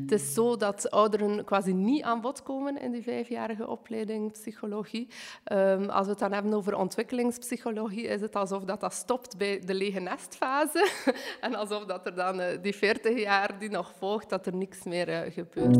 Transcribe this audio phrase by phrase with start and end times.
[0.00, 5.08] Het is zo dat ouderen quasi niet aan bod komen in die vijfjarige opleiding psychologie.
[5.52, 9.60] Um, als we het dan hebben over ontwikkelingspsychologie, is het alsof dat, dat stopt bij
[9.60, 10.90] de lege nestfase.
[11.40, 14.84] en alsof dat er dan uh, die 40 jaar die nog volgt, dat er niks
[14.84, 15.76] meer uh, gebeurt.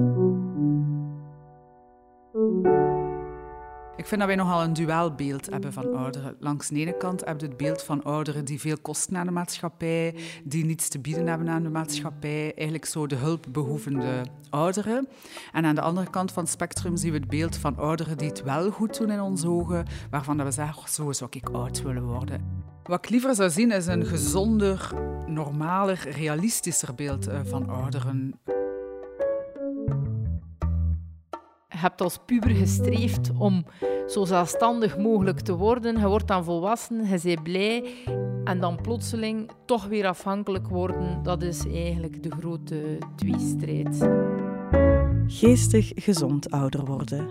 [3.97, 6.37] Ik vind dat wij nogal een duelbeeld hebben van ouderen.
[6.39, 9.33] Langs de ene kant heb je het beeld van ouderen die veel kosten aan de
[9.33, 10.15] maatschappij,
[10.45, 15.09] die niets te bieden hebben aan de maatschappij, eigenlijk zo de hulpbehoevende ouderen.
[15.53, 18.29] En aan de andere kant van het spectrum zien we het beeld van ouderen die
[18.29, 22.05] het wel goed doen in onze ogen, waarvan we zeggen, zo zou ik oud willen
[22.05, 22.65] worden.
[22.83, 24.91] Wat ik liever zou zien is een gezonder,
[25.27, 28.41] normaler, realistischer beeld eh, van ouderen.
[31.83, 33.65] Hebt als puber gestreefd om
[34.09, 35.99] zo zelfstandig mogelijk te worden.
[35.99, 37.85] Je wordt dan volwassen, je bent blij.
[38.45, 44.09] En dan plotseling toch weer afhankelijk worden, dat is eigenlijk de grote tweestrijd.
[45.27, 47.29] Geestig gezond ouder worden.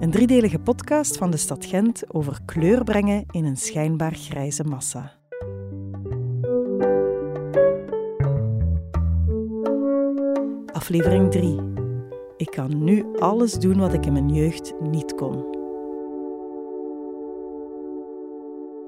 [0.00, 5.12] Een driedelige podcast van de stad Gent over kleur brengen in een schijnbaar grijze massa.
[10.72, 11.71] Aflevering 3
[12.42, 15.61] ik kan nu alles doen wat ik in mijn jeugd niet kon.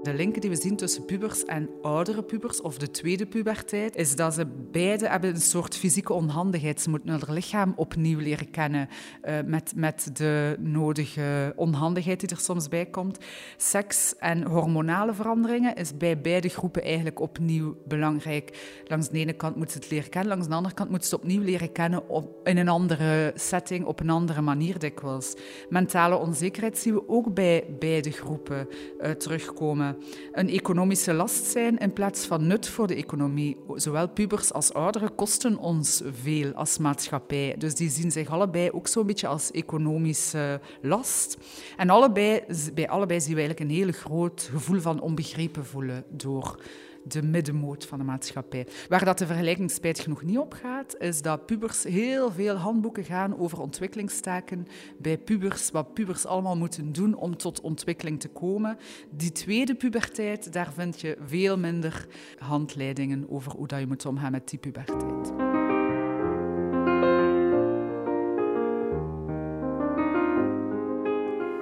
[0.05, 4.17] De linken die we zien tussen pubers en oudere pubers, of de tweede puberteit, is
[4.17, 6.81] dat ze beide hebben een soort fysieke onhandigheid.
[6.81, 8.89] Ze moeten hun lichaam opnieuw leren kennen
[9.25, 13.19] uh, met, met de nodige onhandigheid die er soms bij komt.
[13.57, 18.83] Seks en hormonale veranderingen is bij beide groepen eigenlijk opnieuw belangrijk.
[18.87, 21.15] Langs de ene kant moeten ze het leren kennen, langs de andere kant moeten ze
[21.15, 25.35] het opnieuw leren kennen op, in een andere setting, op een andere manier dikwijls.
[25.69, 28.69] Mentale onzekerheid zien we ook bij beide groepen
[29.01, 29.94] uh, terugkomen
[30.33, 33.57] een economische last zijn in plaats van nut voor de economie.
[33.75, 37.55] Zowel pubers als ouderen kosten ons veel als maatschappij.
[37.59, 41.37] Dus die zien zich allebei ook zo'n beetje als economische last.
[41.77, 42.41] En allebei,
[42.75, 46.59] bij allebei zien we eigenlijk een heel groot gevoel van onbegrepen voelen door
[47.05, 48.67] de middenmoot van de maatschappij.
[48.89, 53.05] Waar dat de vergelijking spijtig genoeg niet op gaat, is dat pubers heel veel handboeken
[53.05, 54.67] gaan over ontwikkelingstaken
[54.99, 58.79] bij pubers, wat pubers allemaal moeten doen om tot ontwikkeling te komen.
[59.11, 62.07] Die tweede puberteit, daar vind je veel minder
[62.39, 65.33] handleidingen over hoe dat je moet omgaan met die puberteit.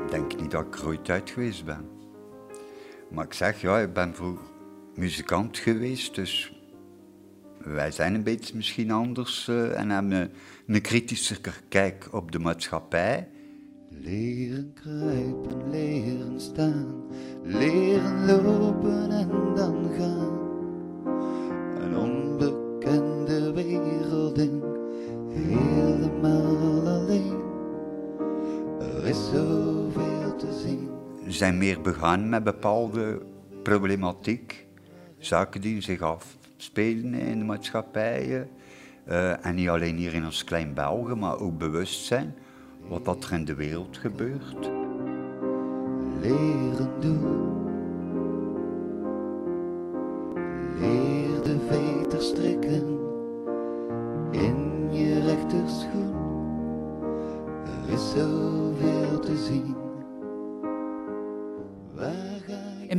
[0.04, 1.88] Ik denk niet dat ik er uit geweest ben.
[3.10, 4.51] Maar ik zeg, ja, ik ben vroeger
[4.94, 6.52] muzikant geweest, dus
[7.64, 10.30] wij zijn een beetje misschien anders uh, en hebben
[10.66, 13.28] een kritischer kijk op de maatschappij.
[13.88, 17.04] Leren kruipen, leren staan,
[17.42, 20.40] leren lopen en dan gaan.
[21.82, 24.62] Een onbekende wereld in,
[25.28, 27.40] helemaal alleen.
[28.80, 30.90] Er is zoveel te zien.
[31.24, 33.22] We zijn meer begaan met bepaalde
[33.62, 34.61] problematiek
[35.22, 38.48] zaken die zich afspelen in de maatschappijen.
[39.08, 42.34] Uh, en niet alleen hier in ons klein België, maar ook bewustzijn
[42.88, 44.70] wat dat er in de wereld gebeurt.
[46.20, 47.60] Leren doen.
[50.78, 52.98] Leer de veter strikken
[54.30, 56.14] in je rechterschoen.
[57.64, 59.81] Er is zoveel te zien.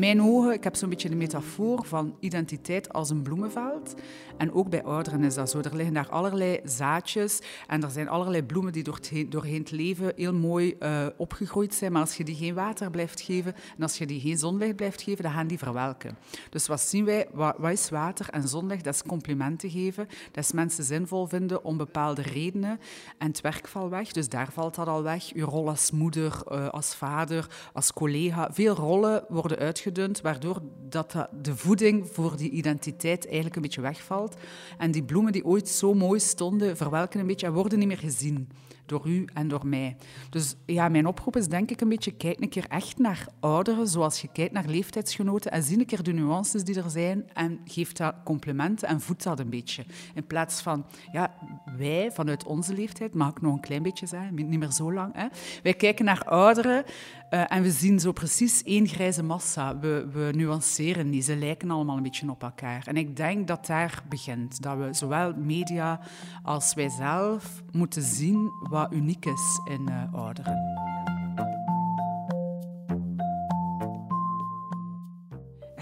[0.03, 3.94] Mijn ogen, ik heb zo'n beetje de metafoor van identiteit als een bloemenveld.
[4.38, 5.59] En ook bij ouderen is dat zo.
[5.59, 8.84] Er liggen daar allerlei zaadjes en er zijn allerlei bloemen die
[9.30, 11.92] doorheen het leven heel mooi uh, opgegroeid zijn.
[11.92, 15.02] Maar als je die geen water blijft geven en als je die geen zonlicht blijft
[15.02, 16.18] geven, dan gaan die verwelken.
[16.50, 17.28] Dus wat zien wij?
[17.31, 18.84] Wat, wat is water en zonlicht?
[18.84, 20.08] Dat is complimenten geven.
[20.31, 22.80] Dat is mensen zinvol vinden om bepaalde redenen.
[23.18, 25.34] En het werk valt weg, dus daar valt dat al weg.
[25.34, 28.50] Uw rol als moeder, uh, als vader, als collega.
[28.52, 34.36] Veel rollen worden uitgevoerd waardoor dat de voeding voor die identiteit eigenlijk een beetje wegvalt.
[34.78, 37.98] En die bloemen die ooit zo mooi stonden, verwelken een beetje en worden niet meer
[37.98, 38.50] gezien
[38.85, 39.97] door u en door mij.
[40.30, 43.88] Dus ja, mijn oproep is denk ik een beetje, kijk een keer echt naar ouderen,
[43.88, 47.59] zoals je kijkt naar leeftijdsgenoten en zie een keer de nuances die er zijn en
[47.65, 49.85] geef dat complimenten en voed dat een beetje.
[50.13, 51.33] In plaats van, ja,
[51.77, 55.13] wij vanuit onze leeftijd, mag ik nog een klein beetje zeggen, niet meer zo lang,
[55.15, 55.27] hè?
[55.63, 56.85] wij kijken naar ouderen
[57.33, 59.80] uh, en we zien zo precies één grijze massa.
[59.80, 62.83] We, we nuanceren niet, ze lijken allemaal een beetje op elkaar.
[62.88, 66.00] En ik denk dat daar begint, dat we zowel media
[66.44, 68.51] als wij zelf moeten zien
[68.91, 70.74] uniek is in uh, ouderen.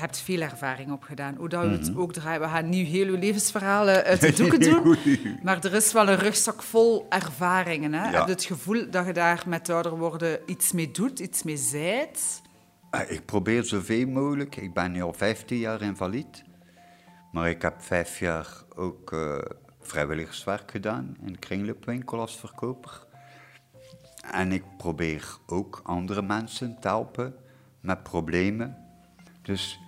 [0.02, 1.36] hebt veel ervaring opgedaan.
[1.36, 2.42] Hoe dat we het ook draaien.
[2.42, 4.98] We gaan nu heel uw levensverhaal eh, uit de doeken doen.
[5.44, 7.94] maar er is wel een rugzak vol ervaringen.
[7.94, 8.04] Hè?
[8.10, 8.12] Ja.
[8.18, 11.58] Heb je het gevoel dat je daar met ouder worden iets mee doet, iets mee
[11.58, 12.42] zijt?
[12.90, 14.56] Eh, Ik probeer zoveel mogelijk.
[14.56, 16.38] Ik ben nu al 15 jaar invalide.
[17.32, 19.38] Maar ik heb vijf jaar ook eh,
[19.82, 23.06] vrijwilligerswerk gedaan in kringloopwinkel als verkoper.
[24.32, 27.36] En ik probeer ook andere mensen te helpen
[27.80, 28.78] met problemen.
[29.42, 29.80] Dus,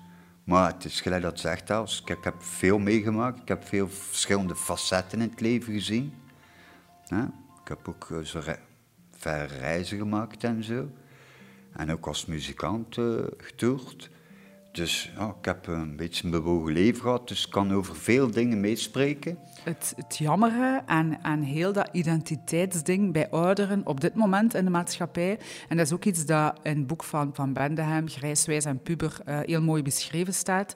[0.43, 3.41] maar het is gelijk dat zegt als ik, heb veel meegemaakt.
[3.41, 6.13] Ik heb veel verschillende facetten in het leven gezien.
[7.61, 8.59] Ik heb ook eh, zo re-
[9.11, 10.89] verre reizen gemaakt en zo.
[11.71, 13.05] En ook als muzikant eh
[13.37, 14.09] getoerd.
[14.73, 18.31] Dus ja, ik heb een beetje een bewogen leven gehad, dus ik kan over veel
[18.31, 19.37] dingen meespreken.
[19.63, 20.81] Het, het jammere
[21.21, 25.39] aan, heel dat identiteitsding bij ouderen op dit moment in de maatschappij,
[25.69, 29.17] en dat is ook iets dat in het boek van, van Bendehem, Grijswijs en Puber,
[29.25, 30.75] eh, heel mooi beschreven staat,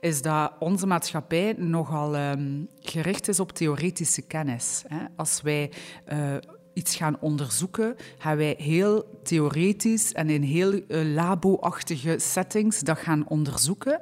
[0.00, 4.82] is dat onze maatschappij nogal ehm, gericht is op theoretische kennis.
[4.86, 5.04] Hè.
[5.16, 5.70] Als wij
[6.04, 6.36] eh,
[6.76, 13.28] iets gaan onderzoeken, gaan wij heel theoretisch en in heel eh, labo-achtige settings dat gaan
[13.28, 14.00] onderzoeken.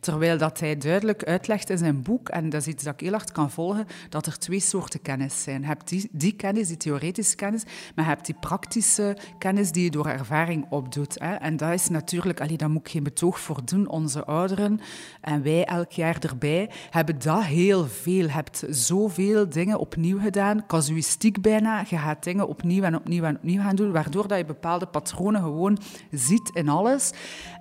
[0.00, 3.10] Terwijl dat hij duidelijk uitlegt in zijn boek, en dat is iets dat ik heel
[3.12, 5.60] hard kan volgen, dat er twee soorten kennis zijn.
[5.60, 9.84] Je hebt die, die kennis, die theoretische kennis, maar je hebt die praktische kennis die
[9.84, 11.18] je door ervaring opdoet.
[11.18, 11.34] Hè.
[11.34, 14.80] En dat is natuurlijk, allee, daar moet ik geen betoog voor doen, onze ouderen
[15.20, 18.14] en wij elk jaar erbij, hebben dat heel veel.
[18.26, 21.84] Je hebt zoveel dingen opnieuw gedaan, casuïstiek bijna.
[21.88, 25.40] Je gaat dingen opnieuw en opnieuw en opnieuw gaan doen, waardoor dat je bepaalde patronen
[25.40, 25.78] gewoon
[26.10, 27.12] ziet in alles.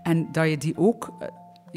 [0.04, 1.14] En dat je die ook...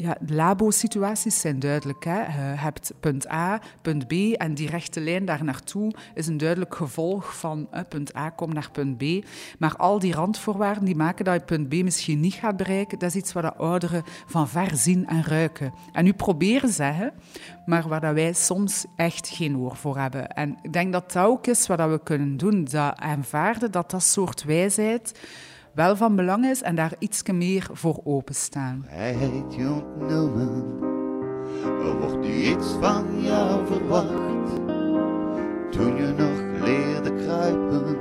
[0.01, 2.03] Ja, labo-situaties zijn duidelijk.
[2.03, 2.19] Hè.
[2.21, 6.75] Je hebt punt A, punt B en die rechte lijn daar naartoe is een duidelijk
[6.75, 9.03] gevolg van punt A komt naar punt B.
[9.57, 13.09] Maar al die randvoorwaarden die maken dat je punt B misschien niet gaat bereiken, dat
[13.09, 15.73] is iets wat de ouderen van ver zien en ruiken.
[15.91, 17.13] En nu proberen zeggen,
[17.65, 20.29] maar waar dat wij soms echt geen oor voor hebben.
[20.29, 24.03] En ik denk dat dat ook is wat we kunnen doen, dat aanvaarden dat dat
[24.03, 25.19] soort wijsheid
[25.79, 28.85] wel van belang is en daar iets meer voor openstaan.
[28.87, 30.65] Vrijheid je ontnomen,
[31.63, 34.55] er wordt nu iets van jou verwacht.
[35.71, 37.97] Toen je nog leerde kruipen,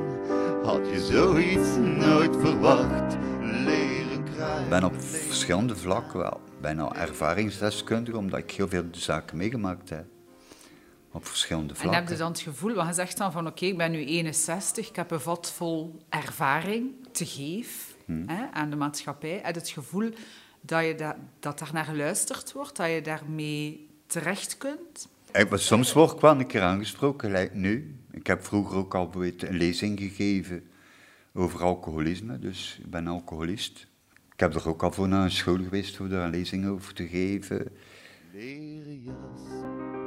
[0.63, 1.77] had je zoiets
[2.07, 3.17] nooit verwacht.
[3.41, 4.63] Leren kruipen.
[4.63, 10.18] Ik ben op verschillende vlakken wel bijna ervaringsdeskundige, omdat ik heel veel zaken meegemaakt heb.
[11.19, 12.01] Op verschillende En vlakken.
[12.01, 14.89] heb je dan het gevoel, want je zegt dan van oké, ik ben nu 61,
[14.89, 19.41] ik heb een vat vol ervaring te geven hè, aan de maatschappij.
[19.43, 20.11] Heb je het gevoel
[20.61, 25.09] dat, je dat, dat daar naar geluisterd wordt, dat je daarmee terecht kunt?
[25.33, 27.97] Ik, maar soms word ik wel een keer aangesproken, gelijk nu.
[28.11, 30.63] Ik heb vroeger ook al een lezing gegeven
[31.35, 33.87] over alcoholisme, dus ik ben alcoholist.
[34.33, 36.95] Ik heb er ook al voor naar een school geweest om daar een lezing over
[36.95, 37.71] te geven.
[38.33, 39.98] Leren jas.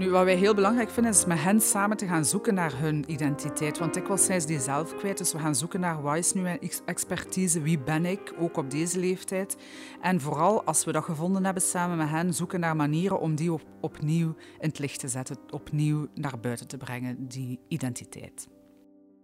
[0.00, 3.04] Nu, wat wij heel belangrijk vinden, is met hen samen te gaan zoeken naar hun
[3.06, 3.78] identiteit.
[3.78, 5.18] Want dikwijls zijn ze die zelf kwijt.
[5.18, 8.56] Dus we gaan zoeken naar wat is nu mijn ex- expertise, wie ben ik, ook
[8.56, 9.56] op deze leeftijd.
[10.00, 13.52] En vooral, als we dat gevonden hebben samen met hen, zoeken naar manieren om die
[13.52, 18.48] op, opnieuw in het licht te zetten, opnieuw naar buiten te brengen, die identiteit.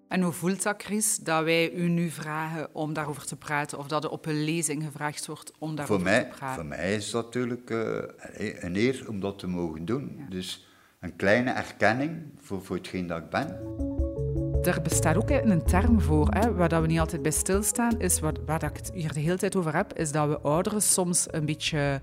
[0.08, 3.87] En hoe voelt dat, Chris, dat wij u nu vragen om daarover te praten, of
[3.87, 6.55] dat er op een lezing gevraagd wordt om daarover mij, te praten?
[6.55, 10.26] voor mij is dat natuurlijk eh, een eer om dat te mogen doen.
[10.29, 10.67] Dus
[11.00, 13.58] een kleine erkenning voor, voor hetgeen dat ik ben.
[14.67, 18.20] Er bestaat ook een term voor, hè, waar dat we niet altijd bij stilstaan, is
[18.20, 21.27] wat, waar dat ik hier de hele tijd over heb, is dat we ouderen soms
[21.31, 22.01] een beetje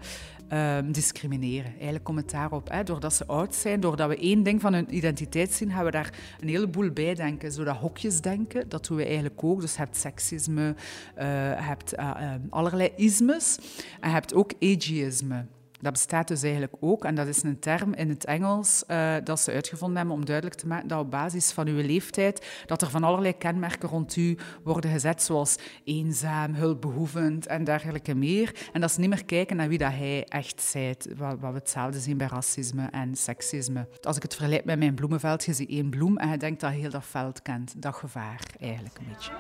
[0.48, 1.72] ehm, discrimineren.
[1.72, 2.70] Eigenlijk komt het daarop.
[2.70, 2.84] Hè.
[2.84, 6.14] Doordat ze oud zijn, doordat we één ding van hun identiteit zien, gaan we daar
[6.40, 7.52] een heleboel bij denken.
[7.52, 9.62] Zo dat hokjes denken, dat doen we eigenlijk ook.
[9.62, 10.76] Dus je hebt seksisme,
[11.16, 13.60] eh, je hebt eh, ehm, allerlei ismes
[14.00, 15.46] en je hebt ook ageisme.
[15.84, 19.40] Dat bestaat dus eigenlijk ook, en dat is een term in het Engels eh, dat
[19.40, 22.90] ze uitgevonden hebben om duidelijk te maken dat op basis van uw leeftijd dat er
[22.90, 28.56] van allerlei kenmerken rond u worden gezet, zoals eenzaam, hulpbehoevend en dergelijke meer.
[28.74, 31.58] En dat ze niet meer kijken naar wie dat hij echt zijt, wat, wat we
[31.58, 33.88] hetzelfde zien bij racisme en seksisme.
[34.02, 36.72] Als ik het vergelijk met mijn bloemenveld, je ziet één bloem en je denkt dat
[36.72, 37.74] je heel dat veld kent.
[37.82, 39.32] Dat gevaar eigenlijk een beetje.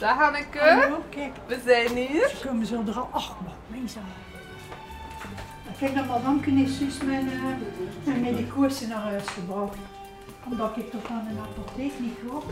[0.00, 2.40] Dag Hanneke, Hallo, kijk, we zijn hier.
[2.44, 3.08] komen zo er al.
[3.12, 4.02] Ach, maar mensen.
[5.82, 7.42] Kijk, dat madame is dus mijn, uh,
[8.04, 9.76] mijn medico's naar huis gebracht.
[10.50, 12.42] Omdat ik toch aan een apotheek niet hoor.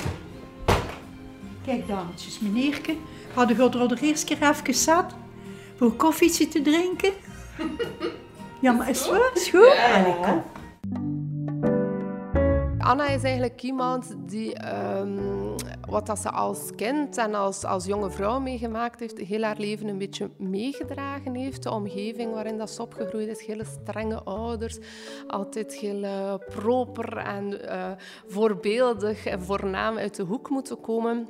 [1.65, 2.97] Kijk, dametjes, meneerke.
[3.35, 5.15] Hadden we er de eerste keer even zat
[5.77, 7.13] voor een koffietje te drinken?
[8.61, 9.31] Ja, maar is het goed?
[9.35, 9.77] Is goed?
[9.95, 10.43] Allee, kom.
[12.91, 15.19] Anna is eigenlijk iemand die ehm,
[15.89, 19.89] wat dat ze als kind en als, als jonge vrouw meegemaakt heeft, heel haar leven
[19.89, 21.63] een beetje meegedragen heeft.
[21.63, 24.79] De omgeving waarin dat ze opgegroeid is, hele strenge ouders,
[25.27, 27.91] altijd heel uh, proper en uh,
[28.27, 31.29] voorbeeldig en voornaam uit de hoek moeten komen.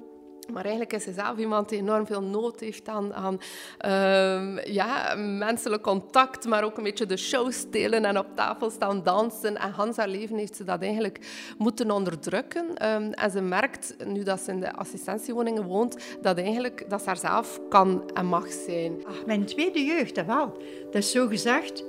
[0.53, 3.39] Maar eigenlijk is ze zelf iemand die enorm veel nood heeft aan, aan
[3.87, 9.03] uh, ja, menselijk contact, maar ook een beetje de show stelen en op tafel staan
[9.03, 9.57] dansen.
[9.57, 11.19] En Hans haar leven heeft ze dat eigenlijk
[11.59, 12.65] moeten onderdrukken.
[12.87, 17.07] Um, en ze merkt, nu dat ze in de assistentiewoningen woont, dat, eigenlijk, dat ze
[17.07, 19.07] haar zelf kan en mag zijn.
[19.07, 20.27] Ach, mijn tweede jeugd, dat.
[20.27, 21.85] Dat is zo gezegd,